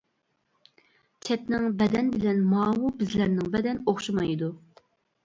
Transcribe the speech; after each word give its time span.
چەتنىڭ 1.27 1.67
بەدەن 1.81 2.09
بىلەن 2.15 2.39
ماۋۇ 2.53 2.89
بىزلەرنىڭ 3.03 3.53
بەدەن 3.57 3.83
ئوخشىمايدۇ. 3.93 4.49